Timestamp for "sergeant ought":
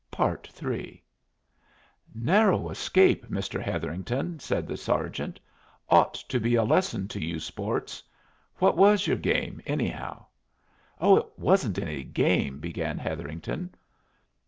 4.75-6.15